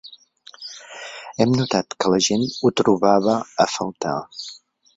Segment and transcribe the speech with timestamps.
[1.43, 4.19] Hem notat que la gent ho trobava a faltar.